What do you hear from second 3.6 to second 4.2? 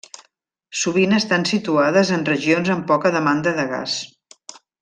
de gas.